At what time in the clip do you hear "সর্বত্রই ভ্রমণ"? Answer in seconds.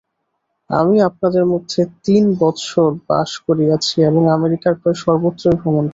5.03-5.75